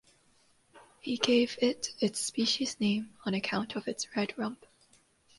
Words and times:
He 0.99 1.15
gave 1.17 1.59
it 1.61 1.89
its 1.99 2.19
species 2.19 2.79
name 2.79 3.13
on 3.23 3.35
account 3.35 3.75
of 3.75 3.87
its 3.87 4.07
red 4.17 4.35
rump. 4.35 4.65